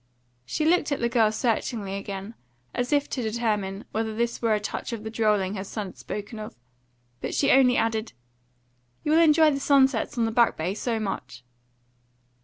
She 0.47 0.65
looked 0.65 0.91
at 0.91 0.99
the 0.99 1.09
girl 1.09 1.31
searchingly 1.31 1.95
again, 1.95 2.33
as 2.73 2.91
if 2.91 3.07
to 3.11 3.21
determine 3.21 3.85
whether 3.91 4.15
this 4.15 4.41
were 4.41 4.55
a 4.55 4.59
touch 4.59 4.93
of 4.93 5.03
the 5.03 5.11
drolling 5.11 5.53
her 5.53 5.63
son 5.63 5.85
had 5.89 5.97
spoken 5.99 6.39
of. 6.39 6.55
But 7.19 7.35
she 7.35 7.51
only 7.51 7.77
added: 7.77 8.13
"You 9.03 9.11
will 9.11 9.21
enjoy 9.21 9.51
the 9.51 9.59
sunsets 9.59 10.17
on 10.17 10.25
the 10.25 10.31
Back 10.31 10.57
Bay 10.57 10.73
so 10.73 10.99
much." 10.99 11.43